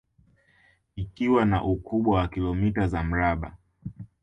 [0.95, 3.57] Ikiwa na ukubwa wa kilomita za mraba